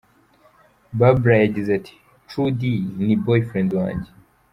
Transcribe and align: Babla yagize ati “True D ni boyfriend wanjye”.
Babla 0.99 1.33
yagize 1.43 1.69
ati 1.79 1.93
“True 2.27 2.51
D 2.59 2.61
ni 3.05 3.15
boyfriend 3.25 3.69
wanjye”. 3.79 4.09